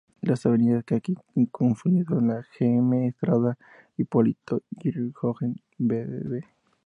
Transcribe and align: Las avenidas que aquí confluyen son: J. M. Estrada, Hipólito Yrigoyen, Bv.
Las 0.23 0.47
avenidas 0.47 0.83
que 0.83 0.95
aquí 0.95 1.13
confluyen 1.51 2.03
son: 2.05 2.27
J. 2.29 2.45
M. 2.61 3.05
Estrada, 3.07 3.55
Hipólito 3.97 4.63
Yrigoyen, 4.71 5.57
Bv. 5.77 6.41